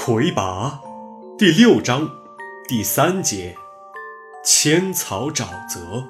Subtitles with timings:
[0.00, 0.80] 魁拔
[1.36, 2.08] 第六章
[2.68, 3.56] 第三节
[4.44, 6.04] 千草沼泽。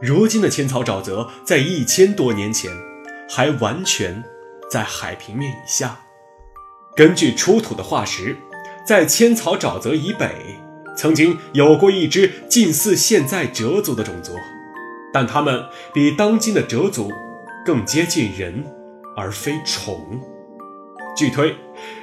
[0.00, 2.72] 如今的千草沼泽在一千多年前
[3.28, 4.24] 还完全
[4.70, 6.00] 在海平面以下。
[6.96, 8.34] 根据出土的化石，
[8.86, 10.56] 在千草沼泽以北
[10.96, 14.32] 曾经有过一支近似现在哲族的种族，
[15.12, 15.62] 但他们
[15.92, 17.12] 比当今的哲族
[17.66, 18.64] 更接近人，
[19.14, 20.18] 而非虫。
[21.18, 21.52] 据推，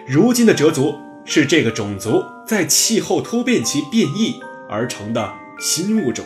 [0.06, 4.38] 如今的哲族是这个种族在气候突变期变异
[4.70, 6.26] 而成的新物种。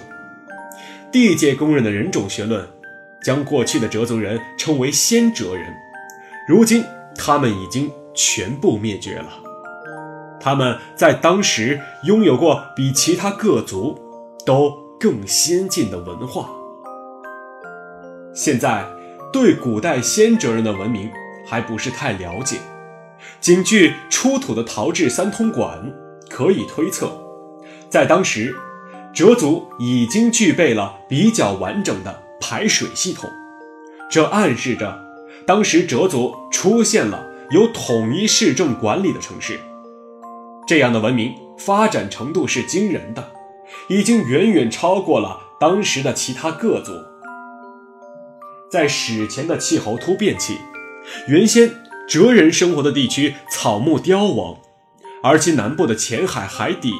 [1.11, 2.67] 地界公认的人种学论，
[3.23, 5.71] 将过去的哲族人称为先哲人。
[6.47, 6.83] 如今，
[7.16, 9.30] 他们已经全部灭绝了。
[10.41, 13.99] 他们在当时拥有过比其他各族
[14.44, 16.49] 都更先进的文化。
[18.33, 18.83] 现在，
[19.31, 21.08] 对古代先哲人的文明
[21.45, 22.58] 还不是太了解。
[23.42, 25.92] 仅据出土的陶制三通管，
[26.30, 27.12] 可以推测，
[27.89, 28.56] 在当时，
[29.14, 33.30] 哲族已经具备了比较完整的排水系统。
[34.09, 35.00] 这暗示着，
[35.45, 39.59] 当时哲族出现了有统一市政管理的城市。
[40.67, 43.31] 这样的文明发展程度是惊人的，
[43.88, 46.94] 已经远远超过了当时的其他各族。
[48.70, 50.58] 在史前的气候突变期，
[51.28, 51.89] 原先。
[52.09, 54.57] 哲人生活的地区草木凋亡，
[55.21, 56.91] 而其南部的浅海海底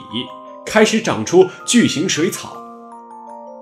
[0.64, 2.56] 开始长出巨型水草。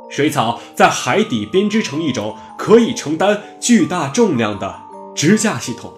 [0.10, 4.76] 水草在海底编织成一种可以承担巨大重量的
[5.16, 5.94] 支架系统。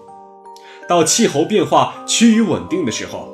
[0.88, 3.28] 到气候变化趋于稳定的时候，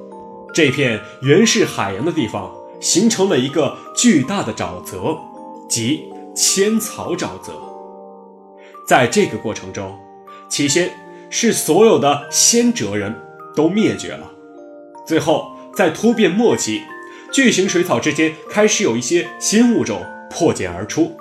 [0.55, 2.51] 这片原是海洋的地方
[2.81, 5.19] 形成了一个巨大的沼泽，
[5.69, 7.53] 即千草沼泽。
[8.89, 9.95] 在这个过程中，
[10.49, 11.06] 起先。
[11.31, 13.15] 是所有的先哲人
[13.55, 14.31] 都灭绝了，
[15.07, 16.83] 最后在突变末期，
[17.33, 21.17] 巨型水草之间开始有一些新物种破茧而出，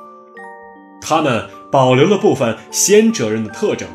[1.01, 3.87] 它们保留了部分先哲人的特征，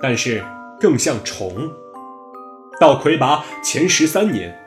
[0.00, 0.44] 但是
[0.78, 1.70] 更像虫。
[2.80, 4.58] 到魁拔前十三年，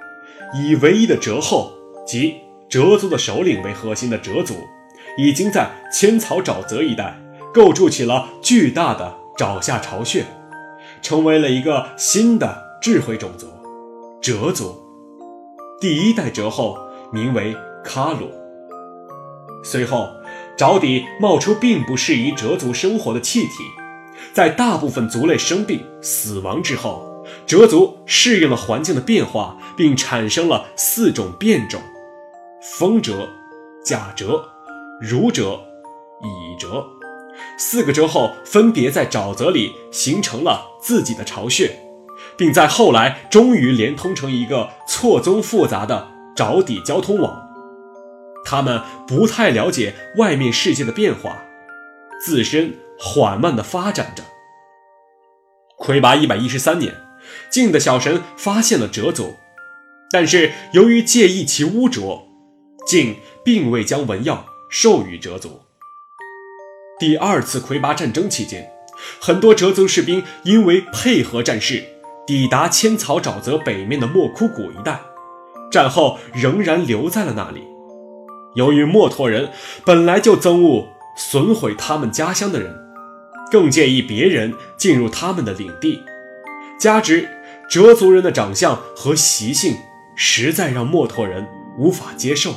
[0.56, 1.74] 以唯一的哲后
[2.06, 2.36] 及
[2.70, 4.56] 哲族的首领为核心的哲族，
[5.18, 7.20] 已经在千草沼泽一带
[7.54, 10.26] 构筑起了巨大的沼下巢穴。
[11.04, 13.48] 成为了一个新的智慧种族——
[14.22, 14.74] 哲族。
[15.80, 16.78] 第一代哲后
[17.12, 18.32] 名为卡鲁。
[19.66, 20.08] 随后，
[20.58, 23.50] 沼底冒出并不适宜哲族生活的气体。
[24.32, 31.82] 在大部分族类生病死亡之后，哲族适应了环境的变化，并产生了四种变种：
[32.62, 33.28] 风哲、
[33.84, 34.46] 甲哲、
[35.02, 35.60] 儒哲、
[36.22, 36.86] 乙哲。
[37.58, 41.80] 四个赭后分别在沼泽里形成了自己的巢穴，
[42.38, 47.42] 并在后来终于连通成一个错综复杂的沼底交通网。
[48.46, 51.44] 他们不太了解外面世界的变化，
[52.22, 54.24] 自身缓慢地发展着。
[55.78, 56.94] 魁拔一百一十三年，
[57.50, 59.36] 晋的小神发现了折族，
[60.12, 62.28] 但是由于介意其污浊，
[62.86, 65.62] 晋并未将文耀授予折族。
[67.04, 68.72] 第二次魁拔战争期间，
[69.20, 71.84] 很多赭族士兵因为配合战事，
[72.26, 75.02] 抵达千草沼泽北面的莫枯谷一带，
[75.70, 77.62] 战后仍然留在了那里。
[78.56, 79.50] 由于墨脱人
[79.84, 80.88] 本来就憎恶
[81.18, 82.74] 损毁他们家乡的人，
[83.52, 86.00] 更介意别人进入他们的领地，
[86.80, 87.28] 加之
[87.70, 89.76] 赭族人的长相和习性
[90.16, 91.46] 实在让墨脱人
[91.78, 92.56] 无法接受。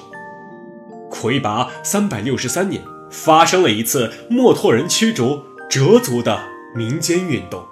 [1.10, 2.80] 魁拔三百六十三年。
[3.10, 6.38] 发生了一次墨脱人驱逐哲族的
[6.74, 7.64] 民间运动，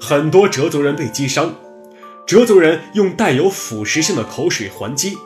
[0.00, 1.54] 很多哲族人被击伤，
[2.26, 5.16] 哲族人用带有腐蚀性的口水还击，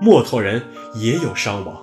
[0.00, 0.62] 墨脱人
[0.94, 1.76] 也有伤亡。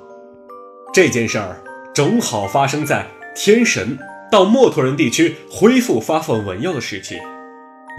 [0.94, 1.62] 这件事儿
[1.94, 3.06] 正好发生在
[3.36, 3.97] 天神
[4.31, 7.18] 到墨脱人地区恢复发放文药的时期，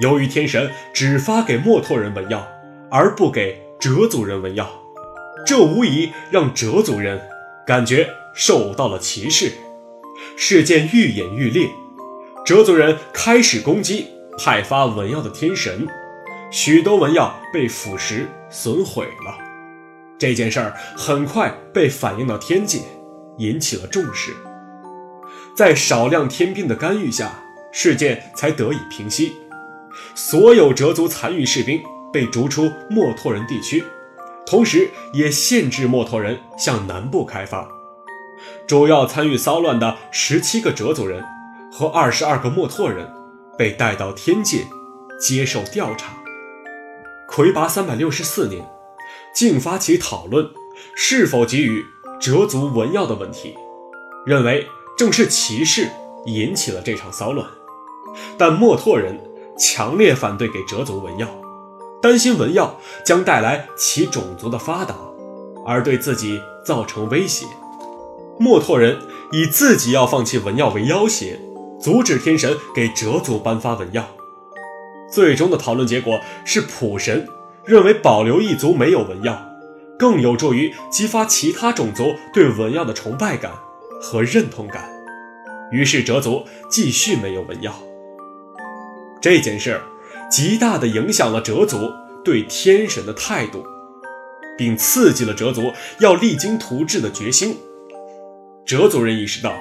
[0.03, 2.47] 由于天神只发给墨脱人文药，
[2.91, 4.69] 而不给哲族人文药，
[5.47, 7.21] 这无疑让哲族人
[7.67, 8.09] 感觉。
[8.39, 9.53] 受到了歧视，
[10.37, 11.69] 事件愈演愈烈，
[12.47, 14.07] 哲族人开始攻击
[14.39, 15.85] 派发文药的天神，
[16.49, 19.37] 许多文药被腐蚀损毁了。
[20.17, 22.79] 这件事儿很快被反映到天界，
[23.39, 24.33] 引起了重视。
[25.57, 27.43] 在少量天兵的干预下，
[27.73, 29.33] 事件才得以平息。
[30.15, 31.83] 所有哲族残余士兵
[32.13, 33.83] 被逐出墨脱人地区，
[34.47, 37.69] 同时也限制墨脱人向南部开发。
[38.69, 41.25] 主要参与骚乱的十七个哲族人
[41.73, 43.11] 和二十二个墨脱人
[43.57, 44.67] 被带到天界
[45.19, 46.13] 接受调查。
[47.27, 48.63] 魁拔三百六十四年，
[49.35, 50.47] 竟发起讨论
[50.95, 51.83] 是否给予
[52.21, 53.57] 哲族文耀的问题，
[54.27, 54.69] 认为
[54.99, 55.89] 正是歧视
[56.27, 57.49] 引起了这场骚乱，
[58.37, 59.19] 但墨拓人
[59.59, 61.27] 强烈反对给哲族文耀，
[62.03, 64.95] 担心文耀将带来其种族的发达，
[65.65, 67.47] 而对自己造成威胁。
[68.39, 68.99] 墨拓人
[69.33, 71.39] 以自己要放弃文耀为要挟，
[71.81, 74.09] 阻止天神给哲族颁发文耀。
[75.11, 77.27] 最终的讨论结果是，普神
[77.65, 79.43] 认为保留一族没有文耀，
[79.99, 83.53] 更有助于激发其他种族对文耀的崇拜感
[84.01, 84.89] 和认同感。
[85.73, 87.75] 于是哲族继续没有文耀。
[89.21, 89.83] 这件事儿
[90.31, 91.77] 极大地影响了哲族
[92.25, 93.65] 对天神的态度，
[94.57, 97.57] 并刺激了哲族要励精图治的决心。
[98.69, 99.55] 哲族人意识到，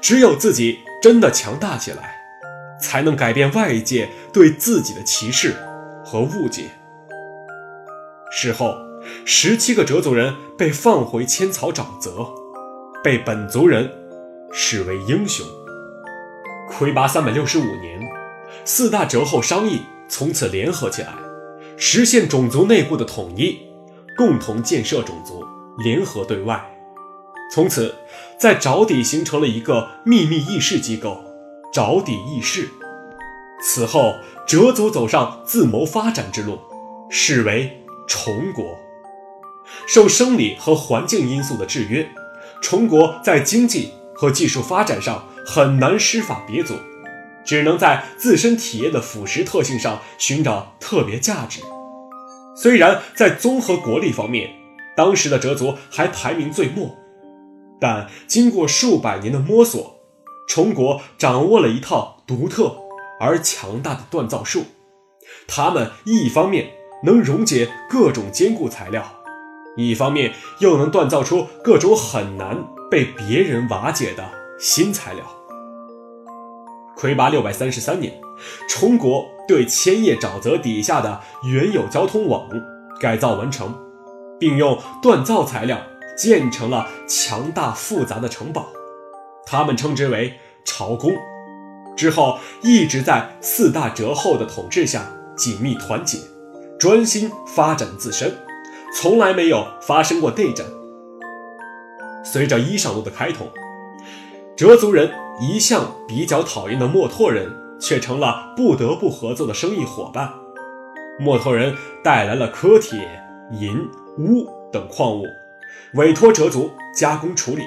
[0.00, 2.16] 只有自己真的强大起来，
[2.82, 5.54] 才能改变外界对自己的歧视
[6.04, 6.68] 和误解。
[8.32, 8.74] 事后，
[9.24, 12.26] 十七个哲族人被放回千草沼泽，
[13.04, 13.88] 被本族人
[14.50, 15.46] 视为英雄。
[16.68, 18.00] 魁拔三百六十五年，
[18.64, 21.14] 四大哲后商议，从此联合起来，
[21.76, 23.60] 实现种族内部的统一，
[24.16, 25.44] 共同建设种族，
[25.84, 26.60] 联合对外。
[27.52, 27.94] 从此，
[28.38, 31.20] 在沼底形成了一个秘密议事机构——
[31.74, 32.68] 沼底议事。
[33.60, 34.14] 此后，
[34.46, 36.60] 哲族走上自谋发展之路，
[37.10, 38.78] 视为虫国。
[39.86, 42.08] 受生理和环境因素的制约，
[42.62, 46.74] 虫国在经济和技术发展上很难施法别族，
[47.44, 51.60] 只能在自身体验的腐蚀特性上寻找特别价值。
[52.56, 54.50] 虽然在综合国力方面，
[54.96, 56.96] 当时的哲族还排名最末。
[57.80, 59.96] 但经过数百年的摸索，
[60.48, 62.76] 虫国掌握了一套独特
[63.18, 64.64] 而强大的锻造术。
[65.48, 66.70] 他们一方面
[67.04, 69.04] 能溶解各种坚固材料，
[69.76, 74.28] 一方面又能锻造出各种很难被别人瓦解的
[74.58, 75.24] 新材料。
[76.96, 78.12] 魁拔六百三十三年，
[78.68, 82.46] 虫国对千叶沼泽底下的原有交通网
[83.00, 83.74] 改造完成，
[84.38, 85.78] 并用锻造材料。
[86.20, 88.66] 建成了强大复杂的城堡，
[89.46, 90.34] 他们称之为
[90.66, 91.10] 朝宫。
[91.96, 96.18] 之后一直在四大哲后的统治下紧密团结，
[96.78, 98.36] 专心发展自身，
[98.94, 100.66] 从来没有发生过内战。
[102.22, 103.48] 随着伊上路的开通，
[104.54, 107.50] 哲族人一向比较讨厌的墨拓人
[107.80, 110.30] 却成了不得不合作的生意伙伴。
[111.18, 111.74] 墨拓人
[112.04, 112.98] 带来了柯铁、
[113.52, 113.88] 银、
[114.18, 115.24] 钨等矿物。
[115.94, 117.62] 委托哲族加工处理，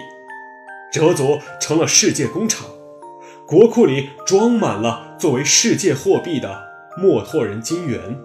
[0.92, 2.66] 哲族成了世界工厂，
[3.46, 6.64] 国库里装满了作为世界货币的
[6.98, 8.18] 墨拓人金元。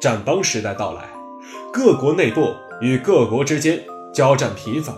[0.00, 1.02] 战邦时代到来，
[1.72, 4.94] 各国内部与各国之间交战频繁，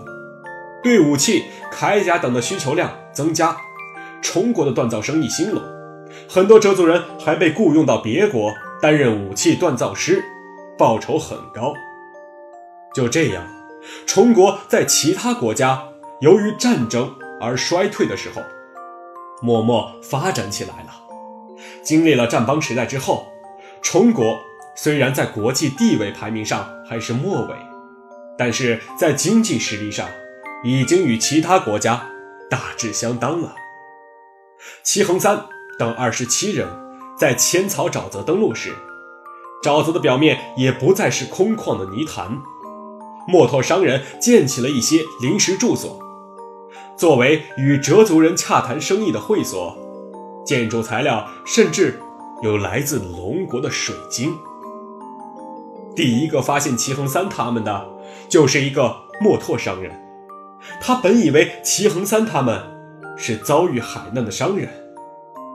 [0.83, 3.57] 对武器、铠甲等的需求量增加，
[4.21, 5.63] 崇国的锻造生意兴隆，
[6.29, 10.23] 很多哲族人还被雇佣到别国担任武器锻造师，
[10.77, 11.73] 报酬很高。
[12.99, 13.47] 就这样，
[14.09, 15.85] 崇国在其他国家
[16.21, 18.43] 由于战争而衰退的时候，
[19.41, 20.91] 默默发展起来了。
[21.85, 23.29] 经历了战邦时代之后，
[23.83, 24.37] 崇国
[24.75, 27.55] 虽然在国际地位排名上还是末尾，
[28.37, 30.09] 但是在经济实力上
[30.65, 32.05] 已经与其他国家
[32.51, 33.55] 大致相当了。
[34.83, 35.47] 齐恒三
[35.79, 36.67] 等二十七人
[37.17, 38.75] 在千草沼泽登陆时，
[39.63, 42.37] 沼泽的表面也不再是空旷的泥潭。
[43.29, 46.01] 墨拓商人建起了一些临时住所，
[46.97, 49.77] 作为与哲族人洽谈生意的会所。
[50.47, 52.01] 建筑材料甚至
[52.43, 54.35] 有来自龙国的水晶。
[55.95, 57.87] 第一个发现齐恒三他们的，
[58.31, 59.93] 就是一个墨拓商人。
[60.81, 62.63] 他本以为齐恒三他们
[63.19, 64.71] 是遭遇海难的商人，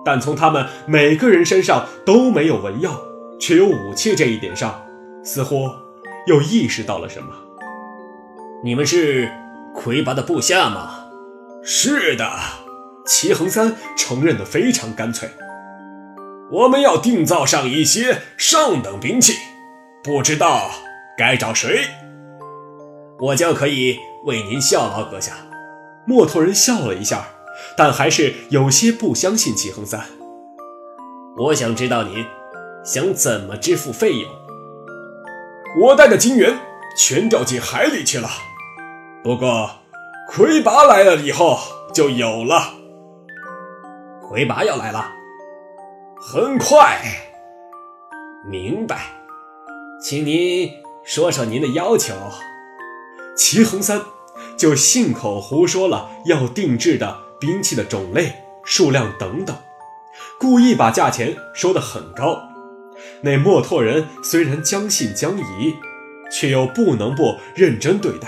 [0.06, 3.01] 但从他们每个人身上都没有文药，
[3.39, 4.80] 却有武器这一点上，
[5.24, 5.68] 似乎
[6.27, 7.30] 又意识到了什么。
[8.65, 9.29] 你们是
[9.75, 11.10] 魁拔的部下吗？
[11.65, 12.32] 是的，
[13.05, 15.29] 齐恒三承认的非常干脆。
[16.50, 19.34] 我们要定造上一些上等兵器，
[20.01, 20.72] 不知道
[21.17, 21.82] 该找谁。
[23.20, 25.34] 我就可以为您效劳，阁下。
[26.05, 27.27] 墨头人笑了一下，
[27.75, 30.05] 但还是有些不相信齐恒三。
[31.38, 32.25] 我想知道您
[32.86, 34.32] 想怎么支付费用。
[35.82, 36.58] 我带的金元
[36.98, 38.29] 全掉进海里去了。
[39.24, 39.70] 不过，
[40.27, 41.58] 魁拔来了以后
[41.94, 42.74] 就有了。
[44.22, 45.10] 魁拔要来了，
[46.18, 47.00] 很快。
[48.46, 49.06] 明白，
[50.01, 50.70] 请您
[51.06, 52.13] 说说您的要求。
[53.38, 54.01] 齐恒三
[54.58, 59.56] 就信口胡说了要定制的兵器的种类、数量等等，
[60.38, 62.42] 故意把价钱说得很高。
[63.22, 65.75] 那墨拓人虽然将信将疑，
[66.30, 68.27] 却又不能不认真对待。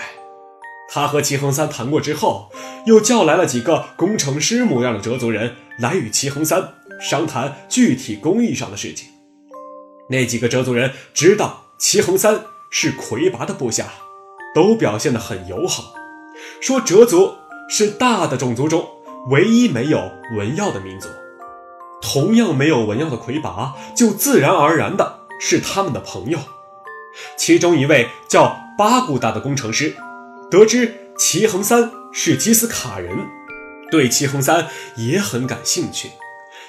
[0.89, 2.51] 他和齐恒三谈过之后，
[2.86, 9.10] 又叫来了几个工程师模样的折族人来与齐恒三商谈具体工艺上的事情。
[10.10, 13.88] 那几个折族人知道齐恒三是魁拔的部下，
[14.54, 15.96] 都表现得很友好，
[16.62, 17.34] 说折族
[17.68, 18.88] 是大的种族中
[19.30, 21.10] 唯一没有文耀的民族。
[22.01, 26.38] 同样没有文耀的魁拔，就自然而然的是他们的朋友。
[27.36, 29.96] 其中一位叫巴古达的工程师，
[30.50, 33.18] 得知齐恒三是基斯卡人，
[33.92, 36.10] 对齐恒三也很感兴趣，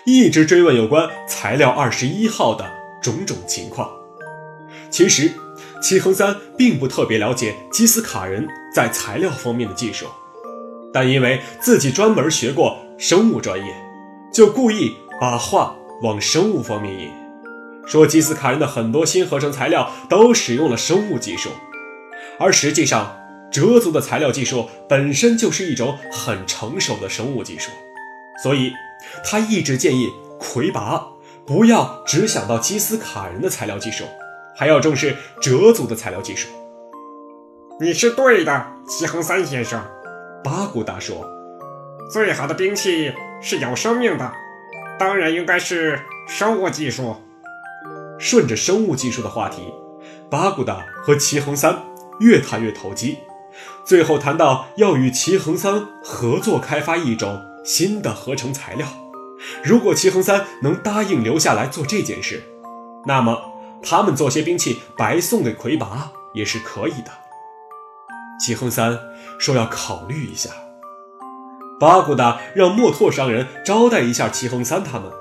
[0.05, 2.71] 一直追问有关材料二十一号的
[3.03, 3.91] 种种情况。
[4.91, 5.33] 其实，
[5.83, 10.07] 齐恒三并不特别了解基斯卡人在材料方面的技术，
[10.93, 13.67] 但因为自己专门学过生物专业，
[14.33, 14.97] 就故意。
[15.19, 17.11] 把话往生物方面引，
[17.87, 21.49] 说基斯卡人的很多新合成材料都使用了生物技术，
[22.39, 23.17] 而实际上，
[23.51, 27.71] 哲族的材料技术本身就是一种很成熟的生物技术，
[28.43, 28.73] 所以
[29.25, 31.07] 他一直建议魁拔
[31.47, 34.05] 不要只想到基斯卡人的材料技术，
[34.57, 36.49] 还要重视哲族的材料技术。
[37.81, 39.83] 你是对的，齐恒三先生。
[40.43, 41.27] 巴古达说
[42.11, 44.33] ：“最好的兵器是有生命的。”
[44.99, 47.17] 当然应该是生物技术。
[48.19, 49.75] 顺着生物技术的话题，
[50.31, 51.85] 巴古达和齐恒三
[52.19, 53.19] 越谈越投机，
[53.85, 58.87] 最后谈到要与齐恒三合作开发一种新的合成材料。
[59.63, 62.43] 如果齐恒三能答应留下来做这件事，
[63.07, 63.39] 那么
[63.83, 67.11] 他们做些兵器白送给魁拔也是可以的。
[68.41, 68.99] 齐恒三
[69.39, 70.51] 说要考虑一下。
[71.79, 75.13] 巴古达让墨拓商人招待一下齐恒三他们，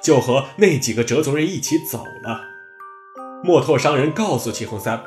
[0.00, 2.40] 就和那几个哲族人一起走了。
[3.42, 5.02] 墨拓商人告诉齐恒三，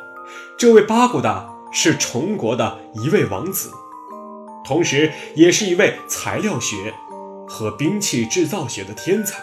[0.57, 3.71] 这位巴古达是崇国的一位王子，
[4.65, 6.93] 同时也是一位材料学
[7.47, 9.41] 和兵器制造学的天才。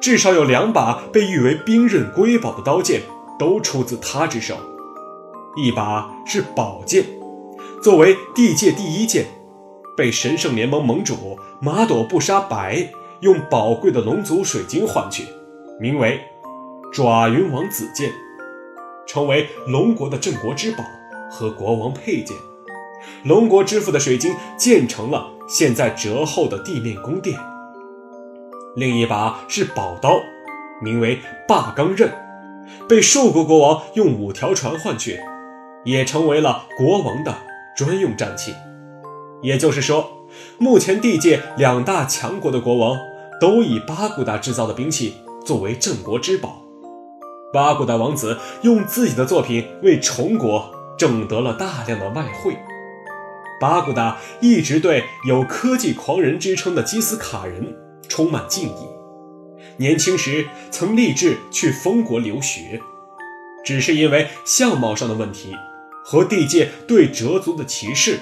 [0.00, 3.02] 至少有两把被誉为兵刃瑰宝的刀剑
[3.38, 4.56] 都出自他之手，
[5.56, 7.04] 一把是宝剑，
[7.82, 9.26] 作为地界第一剑。
[9.94, 15.24] 被神圣联盟盟主马朵布沙白用宝贵的龙族水晶换取，
[15.78, 16.20] 名为
[16.90, 18.10] 爪云王子剑，
[19.06, 20.82] 成为龙国的镇国之宝
[21.32, 22.36] 和国王佩剑。
[23.24, 27.38] 龙国支付的水晶建成了现在折后的地面宫殿。
[28.76, 30.20] 另一把是宝刀，
[30.82, 32.12] 名为霸刚刃，
[32.88, 35.18] 被兽国国王用五条船换取，
[35.84, 37.34] 也成为了国王的
[37.76, 38.54] 专用战器。
[39.42, 40.26] 也就是说，
[40.58, 42.96] 目前地界两大强国的国王
[43.40, 46.62] 都以巴古达制造的兵器作为镇国之宝。
[47.52, 52.56] 巴古达王子用自己的作品为崇国挣得了大量的外汇。
[53.60, 57.76] 巴古达一直对有科技狂人之称的基斯卡人
[58.08, 58.88] 充满敬意，
[59.76, 62.80] 年轻时曾立志去封国留学，
[63.64, 65.54] 只是因为相貌上的问题
[66.04, 68.18] 和地界对哲族的歧视。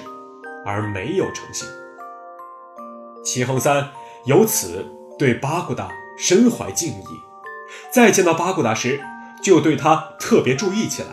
[0.63, 1.67] 而没有成型。
[3.23, 3.89] 齐恒三
[4.25, 4.85] 由此
[5.17, 7.05] 对巴古达深怀敬意，
[7.91, 9.01] 再见到巴古达时，
[9.43, 11.09] 就对他特别注意起来。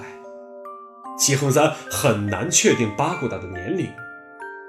[1.18, 3.90] 齐恒三很难确定巴古达的年龄，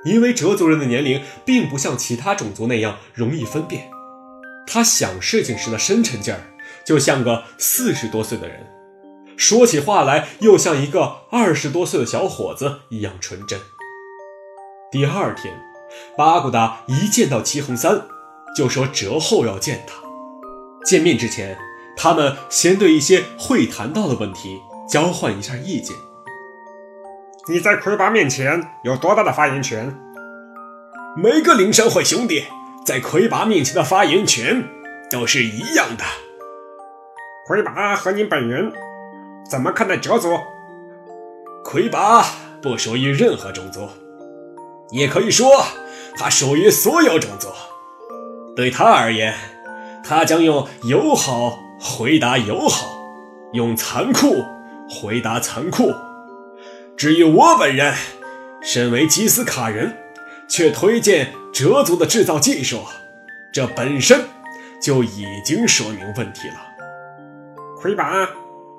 [0.03, 3.89] 因为哲族人的年龄并不像其他种族那样容易分辨。
[4.65, 6.41] 他想事情时的深沉劲儿，
[6.86, 8.68] 就像个四十多岁的人，
[9.38, 13.60] 说起话来又像一个二十多岁的小伙子一样纯真。
[14.91, 15.53] 第二天，
[16.18, 18.08] 巴古达一见到齐恒三，
[18.56, 19.96] 就说折后要见他。
[20.86, 21.58] 见面之前，
[21.96, 25.96] 他们先对一些会谈到的问题交换一下意见。
[27.48, 29.96] 你在魁拔面前有多大的发言权？
[31.15, 32.43] 每个灵山会兄弟
[32.86, 34.67] 在魁拔面前的发言权
[35.10, 36.03] 都是一样的。
[37.48, 38.72] 魁拔和您本人
[39.50, 40.38] 怎么看待哲族？
[41.63, 42.24] 魁拔
[42.62, 43.88] 不属于任何种族。
[44.91, 45.63] 也可以说，
[46.17, 47.48] 他属于所有种族。
[48.55, 49.34] 对他而言，
[50.03, 52.88] 他将用友好回答友好，
[53.53, 54.43] 用残酷
[54.89, 55.93] 回答残酷。
[57.00, 57.96] 至于我本人，
[58.62, 59.96] 身为吉斯卡人，
[60.50, 62.82] 却推荐哲族的制造技术，
[63.53, 64.20] 这本身
[64.82, 66.56] 就已经说明问题了。
[67.77, 68.27] 魁拔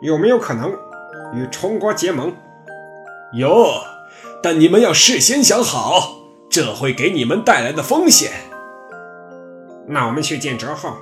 [0.02, 0.70] 有没有可能
[1.32, 2.36] 与冲国结盟？
[3.32, 3.72] 有，
[4.42, 6.18] 但你们要事先想好，
[6.50, 8.32] 这会给你们带来的风险。
[9.86, 10.98] 那我们去见哲浩。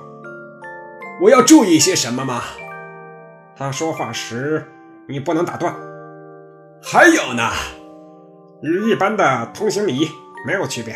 [1.21, 2.43] 我要注意些什么吗？
[3.57, 4.65] 他说话时
[5.05, 5.75] 你不能打断。
[6.81, 7.51] 还有呢，
[8.61, 10.07] 与一般的通行礼仪
[10.45, 10.95] 没有区别。